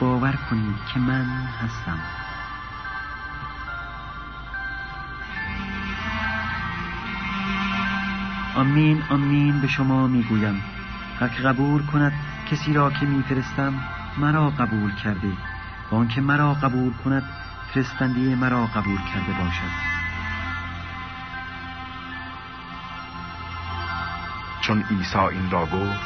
باور 0.00 0.38
کنید 0.50 0.76
که 0.94 1.00
من 1.00 1.24
هستم. 1.62 1.98
آمین 8.56 9.02
آمین 9.10 9.60
به 9.60 9.66
شما 9.66 10.06
می‌گویم. 10.06 10.62
هر 11.20 11.28
که 11.28 11.42
قبول 11.42 11.86
کند 11.86 12.12
کسی 12.50 12.72
را 12.72 12.90
که 12.90 13.06
میفرستم 13.06 13.74
مرا 14.18 14.50
قبول 14.50 14.94
کرده. 14.94 15.32
و 15.92 15.94
آنکه 15.94 16.20
مرا 16.20 16.54
قبول 16.54 16.92
کند 16.92 17.22
فرستنده 17.76 18.34
مرا 18.34 18.66
قبول 18.66 18.98
کرده 18.98 19.32
باشد. 19.32 19.70
چون 24.60 24.82
عیسی 24.82 25.18
این 25.18 25.50
را 25.50 25.66
گفت 25.66 26.00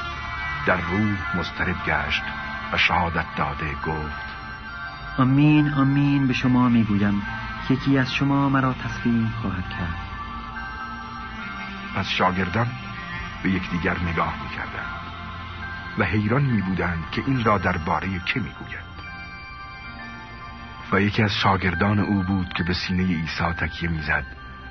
در 0.67 0.77
روح 0.77 1.37
مضطرب 1.37 1.77
گشت 1.87 2.23
و 2.73 2.79
شهادت 2.79 3.27
داده 3.37 3.75
گفت. 3.87 4.31
آمین 5.19 5.75
آمین 5.75 6.27
به 6.27 6.33
شما 6.33 6.69
می‌گویم. 6.69 7.23
یکی 7.71 7.99
از 7.99 8.15
شما 8.15 8.49
مرا 8.49 8.73
تسلیم 8.73 9.33
خواهد 9.43 9.69
کرد. 9.71 9.99
پس 11.95 12.09
شاگردان 12.09 12.67
به 13.43 13.51
یکدیگر 13.51 13.97
نگاه 13.99 14.35
می‌کردند 14.43 15.01
و 15.99 16.05
حیران 16.05 16.43
میبودند 16.43 17.11
که 17.11 17.23
این 17.27 17.45
را 17.45 17.59
درباره 17.59 18.21
که 18.27 18.41
می‌گوید. 18.41 18.90
و 20.93 21.01
یکی 21.01 21.23
از 21.23 21.35
شاگردان 21.35 21.99
او 21.99 22.23
بود 22.23 22.53
که 22.53 22.63
به 22.63 22.75
سینه 22.75 23.03
عیسی 23.03 23.53
تکیه 23.59 23.91
می‌زد 23.91 24.25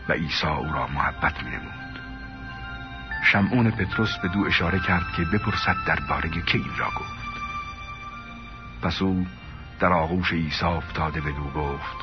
و 0.09 0.13
عیسی 0.13 0.47
او 0.47 0.73
را 0.73 0.87
محبت 0.87 1.43
مینمود. 1.43 1.99
شمعون 3.23 3.71
پتروس 3.71 4.17
به 4.17 4.27
دو 4.27 4.45
اشاره 4.45 4.79
کرد 4.79 5.13
که 5.17 5.25
بپرسد 5.25 5.75
درباره 5.87 6.29
که 6.29 6.57
این 6.57 6.77
را 6.77 6.87
گفت. 6.87 7.19
پس 8.81 9.01
او 9.01 9.27
در 9.79 9.93
آغوش 9.93 10.31
عیسی 10.31 10.65
افتاده 10.65 11.21
به 11.21 11.31
دو 11.31 11.43
گفت 11.43 11.97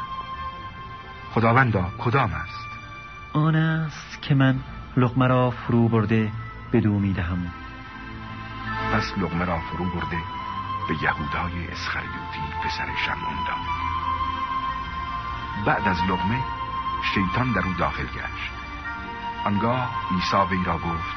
خداوندا 1.35 1.91
کدام 1.99 2.35
است؟ 2.35 2.67
آن 3.33 3.57
است 3.57 4.23
که 4.23 4.35
من 4.35 4.59
لغمه 4.97 5.27
را 5.27 5.51
فرو 5.51 5.89
برده 5.89 6.33
به 6.73 6.81
دو 6.81 6.99
می 6.99 7.13
دهم 7.13 7.53
پس 8.93 9.13
لغمه 9.19 9.45
را 9.45 9.59
فرو 9.61 9.85
برده 9.85 10.19
به 10.89 10.95
یهودای 11.03 11.69
اسخریوتی 11.73 12.41
پسر 12.65 12.87
شمعون 13.07 13.45
داد 13.47 13.96
بعد 15.65 15.89
از 15.89 16.03
لغمه 16.03 16.41
شیطان 17.15 17.53
در 17.53 17.67
او 17.67 17.73
داخل 17.73 18.05
گشت. 18.05 18.53
آنگاه 19.45 19.91
عیسی 20.11 20.37
وی 20.51 20.65
را 20.65 20.79
گفت 20.79 21.17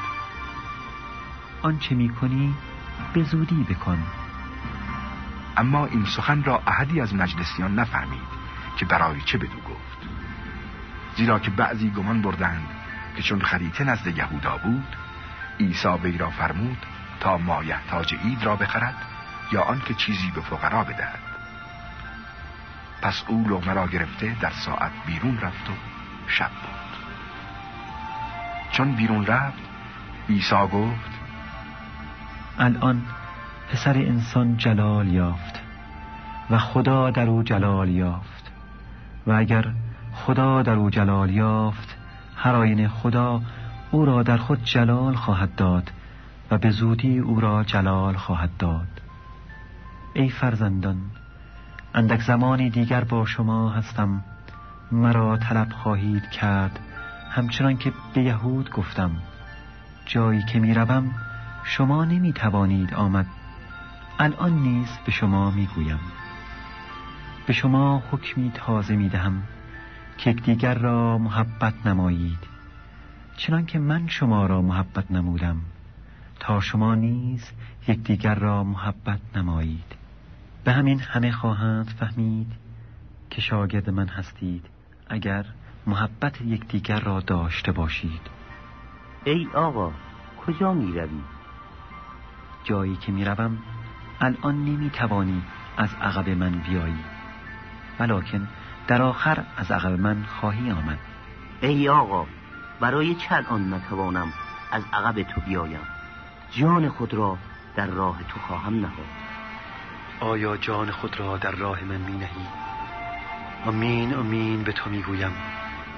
آنچه 1.62 1.94
می 1.94 2.08
کنی 2.08 2.54
به 3.12 3.22
زودی 3.22 3.66
بکن. 3.70 4.02
اما 5.56 5.86
این 5.86 6.04
سخن 6.04 6.44
را 6.44 6.62
احدی 6.66 7.00
از 7.00 7.14
مجلسیان 7.14 7.78
نفهمید 7.78 8.30
که 8.76 8.86
برای 8.86 9.20
چه 9.20 9.38
بدو 9.38 9.60
گفت. 9.60 10.08
زیرا 11.16 11.38
که 11.38 11.50
بعضی 11.50 11.90
گمان 11.90 12.22
بردند 12.22 12.68
که 13.16 13.22
چون 13.22 13.40
خریطه 13.40 13.84
نزد 13.84 14.18
یهودا 14.18 14.56
بود 14.56 14.96
عیسی 15.60 15.88
وی 15.88 16.18
را 16.18 16.30
فرمود 16.30 16.86
تا 17.20 17.38
مایحتاج 17.38 18.14
اید 18.24 18.44
را 18.44 18.56
بخرد 18.56 18.94
یا 19.52 19.62
آنکه 19.62 19.94
چیزی 19.94 20.30
به 20.30 20.40
فقرا 20.40 20.84
بدهد. 20.84 21.29
پس 23.02 23.24
او 23.28 23.44
لغمه 23.48 23.72
را 23.72 23.86
گرفته 23.86 24.36
در 24.40 24.50
ساعت 24.50 24.92
بیرون 25.06 25.38
رفت 25.38 25.70
و 25.70 25.72
شب 26.26 26.50
بود. 26.50 26.80
چون 28.72 28.92
بیرون 28.92 29.26
رفت 29.26 29.62
عیسی 30.28 30.66
گفت 30.72 31.10
الان 32.58 33.02
پسر 33.72 33.98
انسان 33.98 34.56
جلال 34.56 35.08
یافت 35.08 35.60
و 36.50 36.58
خدا 36.58 37.10
در 37.10 37.26
او 37.26 37.42
جلال 37.42 37.88
یافت. 37.88 38.50
و 39.26 39.32
اگر 39.32 39.72
خدا 40.12 40.62
در 40.62 40.74
او 40.74 40.90
جلال 40.90 41.30
یافت 41.30 41.96
هر 42.36 42.54
آینه 42.54 42.88
خدا 42.88 43.40
او 43.90 44.04
را 44.04 44.22
در 44.22 44.36
خود 44.36 44.64
جلال 44.64 45.14
خواهد 45.14 45.54
داد 45.54 45.90
و 46.50 46.58
به 46.58 46.70
زودی 46.70 47.18
او 47.18 47.40
را 47.40 47.64
جلال 47.64 48.16
خواهد 48.16 48.50
داد. 48.58 49.00
ای 50.14 50.28
فرزندان 50.28 50.96
اندک 51.94 52.22
زمانی 52.22 52.70
دیگر 52.70 53.04
با 53.04 53.26
شما 53.26 53.70
هستم. 53.70 54.24
مرا 54.92 55.36
طلب 55.36 55.72
خواهید 55.72 56.30
کرد. 56.30 56.78
همچنان 57.30 57.76
که 57.76 57.92
به 58.14 58.22
یهود 58.22 58.70
گفتم. 58.70 59.10
جایی 60.06 60.42
که 60.42 60.58
می‌روم 60.58 61.10
شما 61.64 62.04
نمی 62.04 62.32
توانید 62.32 62.94
آمد. 62.94 63.26
الان 64.18 64.52
نیز 64.52 64.88
به 65.06 65.12
شما 65.12 65.50
می 65.50 65.66
گویم 65.66 66.00
به 67.46 67.52
شما 67.52 68.02
حکمی 68.10 68.50
تازه 68.54 68.96
می 68.96 69.08
دهم 69.08 69.42
که 70.18 70.30
یکدیگر 70.30 70.74
را 70.74 71.18
محبت 71.18 71.86
نمایید. 71.86 72.38
چنان 73.36 73.66
که 73.66 73.78
من 73.78 74.08
شما 74.08 74.46
را 74.46 74.62
محبت 74.62 75.10
نمودم 75.10 75.56
تا 76.40 76.60
شما 76.60 76.94
نیز 76.94 77.50
یکدیگر 77.88 78.34
را 78.34 78.64
محبت 78.64 79.20
نمایید. 79.36 79.99
به 80.64 80.72
همین 80.72 81.00
همه 81.00 81.32
خواهند 81.32 81.88
فهمید 82.00 82.52
که 83.30 83.40
شاگرد 83.40 83.90
من 83.90 84.08
هستید 84.08 84.66
اگر 85.08 85.44
محبت 85.86 86.40
یکدیگر 86.40 87.00
را 87.00 87.20
داشته 87.20 87.72
باشید. 87.72 88.20
ای 89.24 89.46
آقا 89.54 89.92
کجا 90.46 90.74
می 90.74 90.92
روی؟ 90.92 91.20
جایی 92.64 92.96
که 92.96 93.12
می 93.12 93.24
روم 93.24 93.58
الان 94.20 94.64
نمی 94.64 94.90
توانی 94.90 95.42
از 95.76 95.94
عقب 96.00 96.28
من 96.28 96.52
بیایی. 96.52 97.04
ولیکن 98.00 98.48
در 98.86 99.02
آخر 99.02 99.44
از 99.56 99.70
عقب 99.70 100.00
من 100.00 100.22
خواهی 100.22 100.70
آمد. 100.70 100.98
ای 101.60 101.88
آقا 101.88 102.26
برای 102.80 103.14
چه 103.14 103.46
آن 103.48 103.74
نتوانم 103.74 104.32
از 104.72 104.82
عقب 104.92 105.22
تو 105.22 105.40
بیایم؟ 105.40 105.80
جان 106.50 106.88
خود 106.88 107.14
را 107.14 107.38
در 107.76 107.86
راه 107.86 108.18
تو 108.28 108.40
خواهم 108.40 108.80
نهاد. 108.80 109.29
آیا 110.20 110.56
جان 110.56 110.90
خود 110.90 111.20
را 111.20 111.36
در 111.36 111.50
راه 111.50 111.84
من 111.84 112.00
می 112.00 112.18
نهی؟ 112.18 112.46
امین 113.66 114.14
امین 114.14 114.62
به 114.62 114.72
تو 114.72 114.90
می 114.90 115.02
گویم 115.02 115.32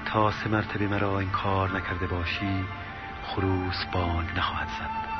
تا 0.05 0.31
سه 0.31 0.49
مرتبه 0.49 0.87
مرا 0.87 1.19
این 1.19 1.29
کار 1.29 1.77
نکرده 1.77 2.07
باشی 2.07 2.65
خروس 3.23 3.85
بانگ 3.93 4.29
نخواهد 4.37 4.67
زد 4.67 5.12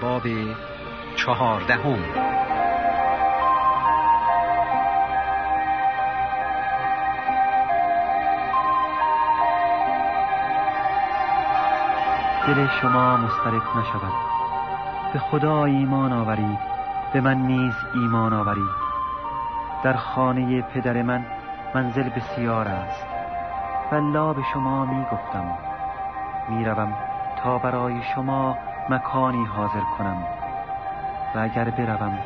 باب 0.00 0.22
چهاردهم. 1.16 1.98
دل 12.46 12.66
شما 12.66 13.16
مسترب 13.16 13.62
نشود. 13.76 14.12
به 15.12 15.18
خدا 15.18 15.64
ایمان 15.64 16.12
آورید 16.12 16.58
به 17.12 17.20
من 17.20 17.36
نیز 17.36 17.74
ایمان 17.94 18.32
آورید 18.32 18.90
در 19.84 19.96
خانه 19.96 20.62
پدر 20.62 21.02
من 21.02 21.26
منزل 21.74 22.08
بسیار 22.08 22.68
است. 22.68 23.06
والله 23.92 24.34
به 24.34 24.42
شما 24.52 24.84
می 24.84 25.04
گفتم 25.12 25.58
می 26.48 26.64
روم 26.64 26.94
تا 27.42 27.58
برای 27.58 28.02
شما 28.14 28.56
مکانی 28.90 29.44
حاضر 29.44 29.80
کنم. 29.98 30.22
و 31.34 31.38
اگر 31.38 31.70
بروم 31.70 32.18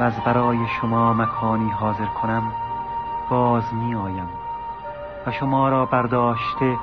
و 0.00 0.02
از 0.02 0.20
برای 0.24 0.66
شما 0.80 1.12
مکانی 1.12 1.70
حاضر 1.70 2.06
کنم 2.06 2.52
باز 3.30 3.74
می 3.74 3.94
آیم 3.94 4.28
و 5.26 5.30
شما 5.30 5.68
را 5.68 5.86
برداشته 5.86 6.76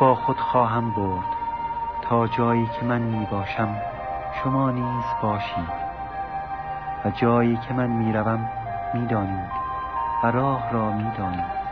با 0.00 0.14
خود 0.14 0.36
خواهم 0.36 0.90
برد. 0.90 1.36
تا 2.02 2.26
جایی 2.26 2.66
که 2.66 2.86
من 2.86 3.00
می 3.00 3.26
باشم 3.30 3.76
شما 4.44 4.70
نیز 4.70 5.04
باشید. 5.22 5.82
و 7.04 7.10
جایی 7.10 7.56
که 7.56 7.74
من 7.74 7.86
می 7.86 8.12
روم 8.12 8.48
می 8.94 9.06
دانید 9.06 9.50
و 10.24 10.26
راه 10.26 10.72
را 10.72 10.92
می 10.92 11.10
دانید 11.18 11.62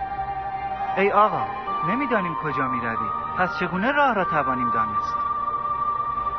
ای 0.96 1.12
آقا 1.12 1.44
نمی‌دانیم 1.88 2.34
کجا 2.34 2.68
می 2.68 2.80
روی 2.80 3.08
پس 3.38 3.58
چگونه 3.60 3.92
راه 3.92 4.14
را 4.14 4.24
توانیم 4.24 4.70
دانست؟ 4.70 5.29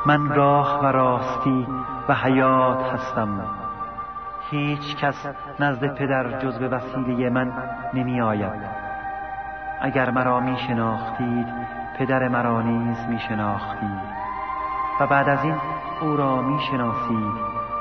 من 0.06 0.28
راه 0.28 0.80
و 0.82 0.86
راستی 0.86 1.66
و 2.08 2.14
حیات 2.14 2.92
هستم. 2.92 3.40
هیچ 4.50 4.96
کس 4.96 5.26
نزد 5.60 5.94
پدر 5.94 6.38
جز 6.38 6.58
به 6.58 6.68
وسیله 6.68 7.30
من 7.30 7.52
نمی 7.94 8.20
آید 8.20 8.82
اگر 9.80 10.10
مرا 10.10 10.40
می 10.40 10.56
شناختید 10.56 11.46
پدر 11.98 12.28
مرا 12.28 12.62
نیز 12.62 13.06
می 13.08 13.18
شناختید 13.18 14.22
و 15.00 15.06
بعد 15.06 15.28
از 15.28 15.44
این 15.44 15.56
او 16.00 16.16
را 16.16 16.42
می 16.42 16.60
شناسید 16.60 17.34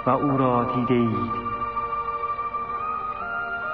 و 0.06 0.10
او 0.10 0.38
را 0.38 0.64
دیده 0.64 0.94
اید 0.94 1.32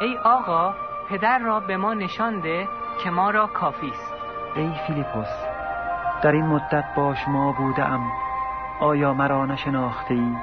ای 0.02 0.18
آقا 0.18 0.74
پدر 1.10 1.40
را 1.40 1.60
به 1.60 1.78
ما 1.78 1.94
نشانده 1.94 2.68
که 3.04 3.10
ما 3.10 3.30
را 3.30 3.48
کافی 3.48 3.90
است. 3.90 4.14
ای 4.56 4.72
فیلیپوس 4.88 5.28
در 6.22 6.32
این 6.32 6.46
مدت 6.46 6.86
با 6.96 7.16
شما 7.16 7.52
بودم 7.52 8.00
آیا 8.80 9.14
مرا 9.14 9.46
نشناخته 9.46 10.14
ای؟ 10.14 10.36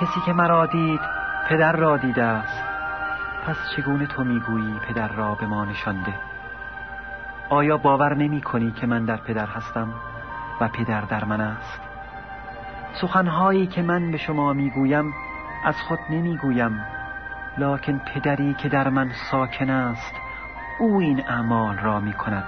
کسی 0.00 0.20
که 0.26 0.32
مرا 0.32 0.66
دید 0.66 1.00
پدر 1.48 1.72
را 1.72 1.96
دیده 1.96 2.22
است. 2.22 2.64
پس 3.46 3.56
چگونه 3.76 4.06
تو 4.06 4.24
می‌گویی 4.24 4.80
پدر 4.88 5.08
را 5.08 5.34
به 5.34 5.46
ما 5.46 5.64
نشانده؟ 5.64 6.14
آیا 7.50 7.76
باور 7.76 8.14
نمی 8.14 8.40
کنی 8.40 8.70
که 8.70 8.86
من 8.86 9.04
در 9.04 9.16
پدر 9.16 9.46
هستم 9.46 9.88
و 10.60 10.68
پدر 10.68 11.00
در 11.00 11.24
من 11.24 11.40
است؟ 11.40 11.80
سخنهایی 13.00 13.66
که 13.66 13.82
من 13.82 14.10
به 14.10 14.18
شما 14.18 14.52
می‌گویم 14.52 15.14
از 15.64 15.74
خود 15.88 15.98
نمی‌گویم. 16.10 16.84
لکن 17.58 17.98
پدری 17.98 18.54
که 18.54 18.68
در 18.68 18.88
من 18.88 19.10
ساکن 19.30 19.70
است 19.70 20.14
او 20.80 21.00
این 21.00 21.24
اعمال 21.28 21.78
را 21.78 22.00
می 22.00 22.12
کند 22.12 22.44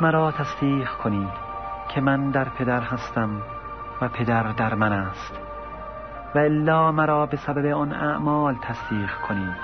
مرا 0.00 0.32
تصدیق 0.32 0.88
کنید. 0.90 1.49
که 1.94 2.00
من 2.00 2.30
در 2.30 2.48
پدر 2.48 2.80
هستم 2.80 3.42
و 4.00 4.08
پدر 4.08 4.42
در 4.42 4.74
من 4.74 4.92
است. 4.92 5.40
و 6.34 6.38
الا 6.38 6.92
مرا 6.92 7.26
به 7.26 7.36
سبب 7.36 7.66
آن 7.66 7.92
اعمال 7.92 8.54
تصدیق 8.62 9.10
کنید. 9.28 9.56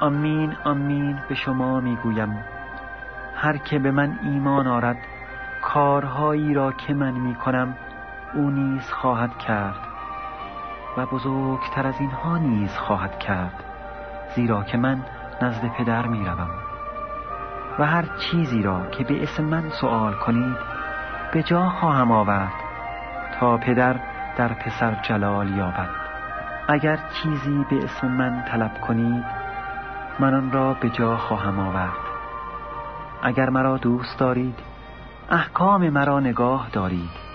آمین 0.00 0.56
آمین 0.64 1.18
به 1.28 1.34
شما 1.34 1.80
می‌گویم. 1.80 2.44
هر 3.36 3.56
که 3.56 3.78
به 3.78 3.90
من 3.90 4.18
ایمان 4.22 4.66
آرد 4.66 4.98
کارهایی 5.62 6.54
را 6.54 6.72
که 6.72 6.94
من 6.94 7.12
می 7.12 7.34
کنم 7.34 7.74
او 8.34 8.50
نیز 8.50 8.92
خواهد 8.92 9.38
کرد. 9.38 9.90
و 10.96 11.06
بزرگتر 11.06 11.86
از 11.86 12.00
اینها 12.00 12.38
نیز 12.38 12.76
خواهد 12.76 13.18
کرد 13.18 13.64
زیرا 14.34 14.64
که 14.64 14.78
من 14.78 15.04
نزد 15.42 15.68
پدر 15.78 16.06
می 16.06 16.24
روم 16.24 16.50
و 17.78 17.86
هر 17.86 18.04
چیزی 18.18 18.62
را 18.62 18.86
که 18.90 19.04
به 19.04 19.22
اسم 19.22 19.44
من 19.44 19.68
سوال 19.80 20.14
کنید 20.14 20.69
به 21.32 21.42
جا 21.42 21.68
خواهم 21.68 22.12
آورد 22.12 22.52
تا 23.40 23.56
پدر 23.56 24.00
در 24.36 24.48
پسر 24.48 24.94
جلال 25.02 25.56
یابد. 25.56 25.88
اگر 26.68 26.98
چیزی 27.22 27.64
به 27.70 27.84
اسم 27.84 28.08
من 28.08 28.44
طلب 28.44 28.80
کنید 28.80 29.24
من 30.18 30.34
آن 30.34 30.52
را 30.52 30.74
به 30.74 30.90
جا 30.90 31.16
خواهم 31.16 31.58
آورد. 31.58 32.10
اگر 33.22 33.50
مرا 33.50 33.76
دوست 33.76 34.18
دارید 34.18 34.58
احکام 35.30 35.88
مرا 35.88 36.20
نگاه 36.20 36.68
دارید 36.72 37.30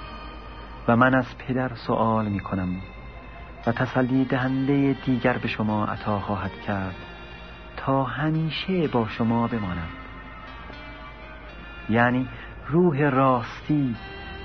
و 0.88 0.96
من 0.96 1.16
از 1.16 1.38
پدر 1.38 1.72
سوال 1.76 2.26
می 2.26 2.40
کنم 2.40 2.70
و 3.68 3.72
تسلی 3.72 4.26
دهنده 4.26 4.96
دیگر 5.06 5.38
به 5.38 5.48
شما 5.48 5.86
عطا 5.86 6.20
خواهد 6.20 6.52
کرد 6.68 6.96
تا 7.78 8.04
همیشه 8.04 8.88
با 8.88 9.08
شما 9.08 9.48
بمانم. 9.48 9.90
یعنی 11.90 12.28
روح 12.68 13.10
راستی 13.10 13.96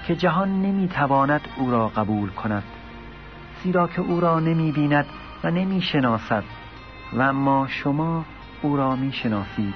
که 0.06 0.16
جهان 0.16 0.62
نمی‌تواند 0.62 1.40
او 1.56 1.70
را 1.70 1.88
قبول 1.88 2.30
کند 2.30 2.62
زیرا 3.62 3.86
که 3.86 4.00
او 4.00 4.20
را 4.20 4.40
نمی 4.40 4.72
بیند 4.72 5.06
و 5.44 5.50
نمی 5.50 5.82
شناسد 5.82 6.44
و 7.12 7.22
اما 7.22 7.66
شما 7.66 8.24
او 8.62 8.76
را 8.76 8.96
می 8.96 9.12
شناسید 9.12 9.74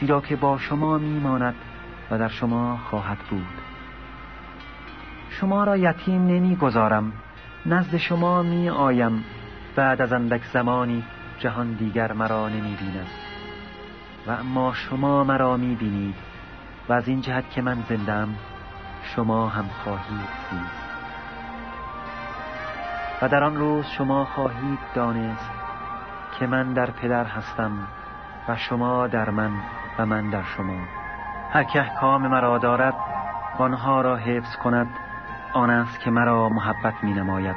زیرا 0.00 0.20
که 0.20 0.36
با 0.36 0.58
شما 0.58 0.98
می 0.98 1.20
ماند 1.20 1.54
و 2.10 2.18
در 2.18 2.28
شما 2.28 2.76
خواهد 2.76 3.18
بود. 3.18 3.46
شما 5.30 5.64
را 5.64 5.76
یتیم 5.76 6.26
نمی 6.26 6.56
گذارم 6.56 7.12
نزد 7.66 7.96
شما 7.96 8.42
می 8.42 8.70
آیم 8.70 9.24
بعد 9.76 10.02
از 10.02 10.12
اندک 10.12 10.44
زمانی 10.52 11.04
جهان 11.38 11.72
دیگر 11.72 12.12
مرا 12.12 12.48
نمی 12.48 12.76
بیند 12.76 13.06
و 14.26 14.30
اما 14.30 14.74
شما 14.74 15.24
مرا 15.24 15.56
می 15.56 15.74
بینید 15.74 16.29
و 16.90 16.92
از 16.92 17.08
این 17.08 17.20
جهت 17.20 17.50
که 17.50 17.62
من 17.62 17.82
زندم 17.88 18.28
شما 19.02 19.48
هم 19.48 19.64
خواهید 19.84 20.28
زیست 20.50 20.90
و 23.22 23.28
در 23.28 23.44
آن 23.44 23.56
روز 23.56 23.86
شما 23.86 24.24
خواهید 24.24 24.78
دانست 24.94 25.50
که 26.38 26.46
من 26.46 26.72
در 26.72 26.90
پدر 26.90 27.24
هستم 27.24 27.72
و 28.48 28.56
شما 28.56 29.06
در 29.06 29.30
من 29.30 29.50
و 29.98 30.06
من 30.06 30.30
در 30.30 30.42
شما. 30.42 30.76
هر 31.52 31.64
که 31.64 31.80
احکام 31.80 32.26
مرا 32.26 32.58
دارد 32.58 32.94
آنها 33.58 34.00
را 34.00 34.16
حفظ 34.16 34.56
کند 34.56 34.88
آن 35.52 35.70
است 35.70 36.00
که 36.00 36.10
مرا 36.10 36.48
محبت 36.48 36.94
می 37.04 37.12
نماید 37.12 37.56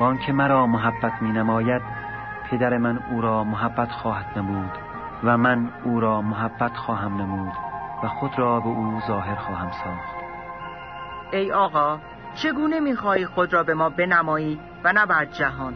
و 0.00 0.04
آن 0.04 0.18
که 0.18 0.32
مرا 0.32 0.66
محبت 0.66 1.22
می 1.22 1.32
نماید 1.32 1.82
پدر 2.50 2.78
من 2.78 2.98
او 3.10 3.20
را 3.20 3.44
محبت 3.44 3.92
خواهد 3.92 4.38
نمود 4.38 4.70
و 5.24 5.36
من 5.36 5.70
او 5.84 6.00
را 6.00 6.22
محبت 6.22 6.76
خواهم 6.76 7.16
نمود. 7.16 7.67
و 8.02 8.08
خود 8.08 8.38
را 8.38 8.60
به 8.60 8.68
او 8.68 9.00
ظاهر 9.06 9.34
خواهم 9.34 9.70
ساخت. 9.70 10.14
ای 11.32 11.52
آقا 11.52 11.98
چگونه 12.34 12.80
می‌خواهی 12.80 13.26
خود 13.26 13.52
را 13.52 13.62
به 13.62 13.74
ما 13.74 13.88
بنمایی 13.88 14.60
و 14.84 14.92
نه 14.92 15.06
بر 15.06 15.24
جهان؟ 15.24 15.74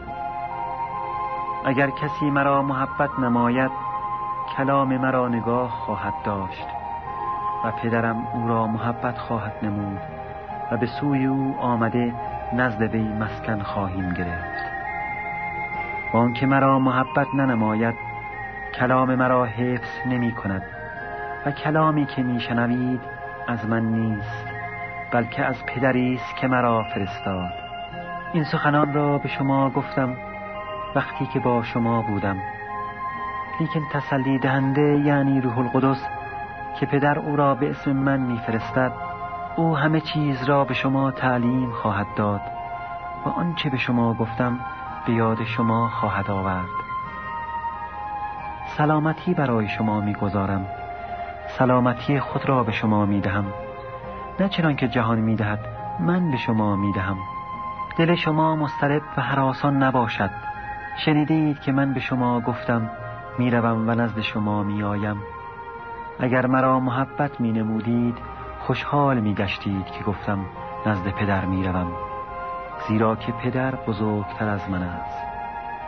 اگر 1.65 1.89
کسی 1.89 2.29
مرا 2.29 2.61
محبت 2.61 3.19
نماید 3.19 3.71
کلام 4.57 4.97
مرا 4.97 5.27
نگاه 5.27 5.69
خواهد 5.69 6.13
داشت 6.25 6.67
و 7.65 7.71
پدرم 7.71 8.27
او 8.33 8.47
را 8.47 8.67
محبت 8.67 9.17
خواهد 9.17 9.53
نمود 9.61 10.01
و 10.71 10.77
به 10.77 10.85
سوی 10.85 11.25
او 11.25 11.55
آمده 11.59 12.13
نزد 12.53 12.81
وی 12.81 13.13
مسکن 13.13 13.61
خواهیم 13.61 14.13
گرفت. 14.13 14.63
و 16.13 16.17
آنکه 16.17 16.45
مرا 16.45 16.79
محبت 16.79 17.27
ننماید 17.35 17.95
کلام 18.79 19.15
مرا 19.15 19.45
حفظ 19.45 20.07
نمی 20.07 20.31
کند. 20.31 20.82
و 21.45 21.51
کلامی 21.51 22.05
که 22.05 22.23
میشنوید 22.23 23.01
از 23.47 23.65
من 23.65 23.83
نیست 23.83 24.47
بلکه 25.11 25.45
از 25.45 25.65
پدری 25.65 26.15
است 26.15 26.35
که 26.35 26.47
مرا 26.47 26.83
فرستاد. 26.83 27.51
این 28.33 28.43
سخنان 28.43 28.93
را 28.93 29.17
به 29.17 29.27
شما 29.27 29.69
گفتم 29.69 30.17
وقتی 30.95 31.25
که 31.25 31.39
با 31.39 31.63
شما 31.63 32.01
بودم. 32.01 32.37
لیکن 33.59 33.81
تسلی 33.91 34.39
دهنده 34.39 35.01
یعنی 35.05 35.41
روح 35.41 35.59
القدس 35.59 36.07
که 36.79 36.85
پدر 36.85 37.19
او 37.19 37.35
را 37.35 37.55
به 37.55 37.69
اسم 37.69 37.91
من 37.91 38.19
میفرستد 38.19 38.91
او 39.55 39.77
همه 39.77 40.01
چیز 40.01 40.43
را 40.43 40.63
به 40.65 40.73
شما 40.73 41.11
تعلیم 41.11 41.71
خواهد 41.71 42.07
داد 42.15 42.41
و 43.25 43.29
آنچه 43.29 43.69
به 43.69 43.77
شما 43.77 44.13
گفتم 44.13 44.59
به 45.07 45.13
یاد 45.13 45.43
شما 45.43 45.89
خواهد 45.89 46.31
آورد. 46.31 46.69
سلامتی 48.77 49.33
برای 49.33 49.67
شما 49.67 50.01
می‌گذارم. 50.01 50.82
سلامتی 51.57 52.19
خود 52.19 52.49
را 52.49 52.63
به 52.63 52.71
شما 52.71 53.05
می‌دهم. 53.05 53.45
نه 54.39 54.49
چنان 54.49 54.75
که 54.75 54.87
جهان 54.87 55.19
می‌دهد 55.19 55.59
من 55.99 56.31
به 56.31 56.37
شما 56.37 56.75
می‌دهم. 56.75 57.17
دل 57.97 58.15
شما 58.15 58.55
مسترب 58.55 59.01
و 59.17 59.21
حراسان 59.21 59.83
نباشد. 59.83 60.29
شنیدید 61.05 61.59
که 61.59 61.71
من 61.71 61.93
به 61.93 61.99
شما 61.99 62.39
گفتم 62.39 62.89
می‌روم 63.39 63.89
و 63.89 63.91
نزد 63.91 64.19
شما 64.19 64.63
میآیم. 64.63 65.17
اگر 66.19 66.45
مرا 66.45 66.79
محبت 66.79 67.41
می 67.41 67.51
نمودید 67.51 68.17
خوشحال 68.59 69.19
می 69.19 69.33
گشتید 69.33 69.85
که 69.85 70.03
گفتم 70.03 70.45
نزد 70.85 71.09
پدر 71.09 71.45
می 71.45 71.63
روم 71.63 71.91
زیرا 72.87 73.15
که 73.15 73.31
پدر 73.31 73.75
بزرگتر 73.75 74.49
از 74.49 74.69
من 74.69 74.83
است. 74.83 75.17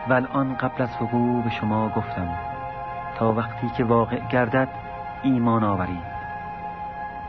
و 0.09 0.13
الان 0.13 0.55
قبل 0.55 0.83
از 0.83 1.01
وقوع 1.01 1.43
به 1.43 1.49
شما 1.49 1.89
گفتم 1.89 2.27
تا 3.17 3.33
وقتی 3.33 3.69
که 3.77 3.83
واقع 3.83 4.19
گردد 4.19 4.84
ایمان 5.25 5.63
آورید 5.63 6.15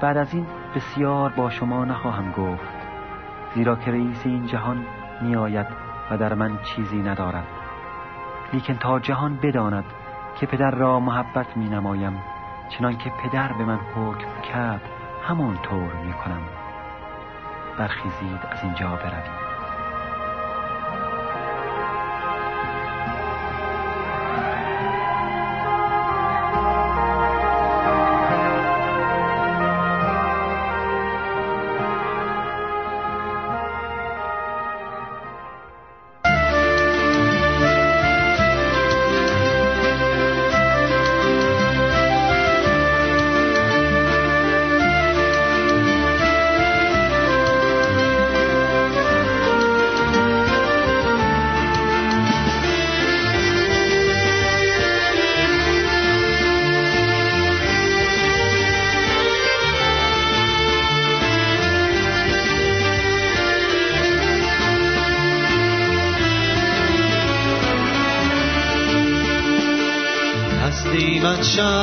بعد 0.01 0.17
از 0.17 0.35
این 0.35 0.47
بسیار 0.75 1.33
با 1.33 1.51
شما 1.51 1.85
نخواهم 1.85 2.33
گفت 2.33 2.77
زیرا 3.55 3.77
که 3.77 3.91
رئیس 3.91 4.27
این 4.27 4.47
جهان 4.47 4.87
می 5.21 5.37
آید 5.37 5.67
و 6.11 6.19
در 6.19 6.35
من 6.35 6.59
چیزی 6.63 7.03
ندارد. 7.03 7.47
لیکن 8.53 8.75
تا 8.75 8.99
جهان 8.99 9.39
بداند 9.43 9.85
که 10.41 10.47
پدر 10.47 10.71
را 10.71 11.01
محبت 11.01 11.57
می 11.57 11.69
نمایم 11.69 12.23
چنان 12.69 12.97
که 12.97 13.11
پدر 13.11 13.53
به 13.53 13.65
من 13.65 13.79
حکم 13.95 14.41
کرد 14.53 14.83
همون 15.23 15.57
طور 15.63 15.93
می 16.05 16.13
کنم 16.13 16.43
برخیزید 17.79 18.41
از 18.51 18.63
اینجا 18.63 18.89
بروید 18.89 19.46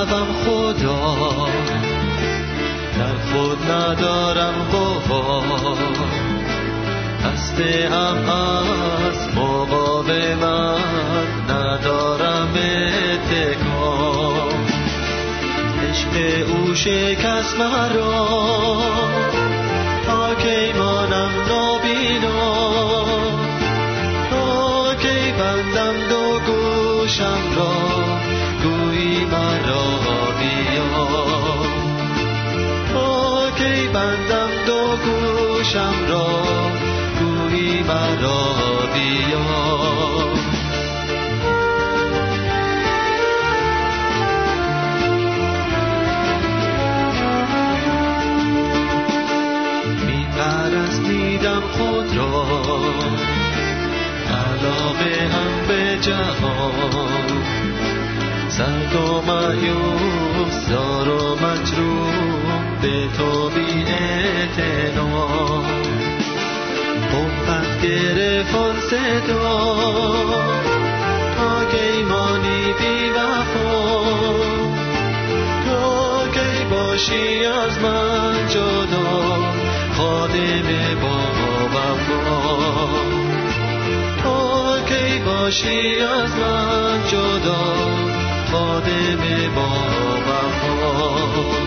شوم 0.04 0.28
خدا. 0.46 1.48
در 2.98 3.16
خود 3.32 3.72
ندارم 3.72 4.54
قوا 4.72 5.42
هسته 7.24 7.90
هم 7.92 8.30
از 8.30 9.28
مقاومت 9.36 10.78
ندارم 11.50 12.54
اتکا. 13.14 14.34
عشق 15.90 16.48
او 16.50 16.76
شکست 16.76 17.60
مرا. 17.60 18.78
تا 20.06 20.36
کی 20.36 20.74
مانم 20.80 21.32
نابینا. 21.50 23.06
تا 24.30 24.96
کی 24.96 25.32
بندم 25.32 25.96
دو 26.10 26.40
گوشم 26.40 27.58
را. 27.58 27.93
بندم 33.74 34.50
دو 34.68 34.98
گوشم 34.98 35.94
را. 36.10 36.44
گویی 37.20 37.84
مرا 37.84 38.56
بیا. 38.94 39.74
می 50.06 50.28
پرستیدم 50.38 51.62
خود 51.72 52.18
را. 52.18 52.46
علاقه 54.30 55.28
هم 55.34 55.68
به 55.68 55.98
جهان. 56.02 57.44
سرد 58.48 58.96
و 58.96 59.22
مایوس 59.22 60.70
زار 60.70 61.10
و 61.10 61.36
مجروح. 61.36 62.43
به 62.84 63.08
تو 63.18 63.50
بی 63.50 63.84
اعتنا 63.84 65.28
حبت 67.12 67.82
گرفت 67.84 68.80
صدا 68.90 69.76
تا 71.36 71.66
کی 71.72 72.04
مانی 72.04 72.74
بی 72.80 73.10
وفا. 73.10 73.72
تا 75.66 76.28
کی 76.28 76.66
باشی 76.72 77.46
از 77.46 77.80
من 77.80 78.48
جدا؟ 78.50 79.54
خادم 79.98 80.70
بابا 81.02 81.88
تا 84.24 84.80
کی 84.86 85.20
باشی 85.20 86.00
از 86.00 86.32
من 86.36 87.08
جدا؟ 87.12 87.64
خادم 88.52 89.24
بابا 89.56 90.04
بازگویم 90.28 91.63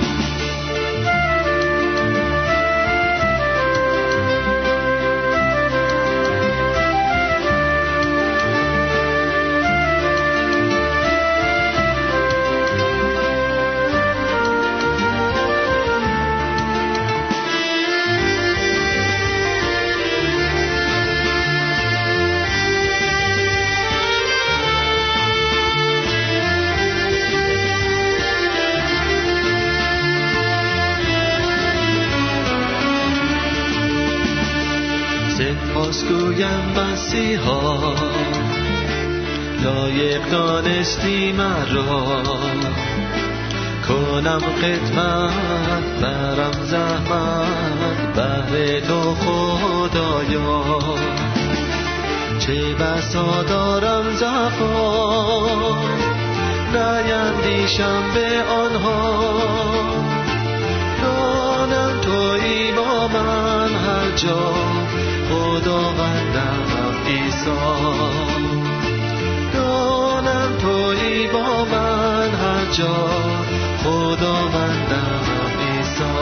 دانستی 40.87 41.33
مرا 41.33 42.22
کنم 43.88 44.38
خدمت 44.38 46.01
برم 46.03 46.53
زحمت 46.64 48.16
بهر 48.16 48.81
تو 48.81 49.14
خدایا. 49.14 50.79
چه 52.38 52.75
بسا 52.75 53.42
دارم 53.42 54.11
زفا 54.11 55.27
نیندیشم 56.72 58.03
به 58.14 58.42
آنها. 58.51 59.31
دانم 61.03 62.01
توی 62.01 62.72
با 62.72 63.09
من 63.09 63.68
هر 63.68 64.11
جا. 64.16 64.53
خداوندم 65.31 66.66
ایسا 67.07 67.96
با 71.33 71.64
من 71.64 72.31
هر 72.31 72.64
جا. 72.73 73.09
خداوندم 73.85 75.23
ایسا 75.61 76.14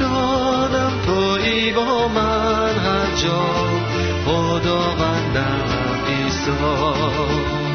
دانم 0.00 0.92
توی 1.06 1.72
با 1.72 2.08
من 2.08 2.74
هر 2.78 3.16
جا. 3.22 3.42
خداوندم 4.26 5.64
ایسا 6.08 7.65